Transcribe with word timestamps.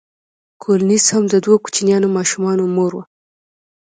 کولینز 0.63 1.05
هم 1.15 1.23
د 1.31 1.35
دوو 1.43 1.55
کوچنیو 1.63 2.09
ماشومانو 2.17 2.63
مور 2.75 2.91
وه. 2.97 3.03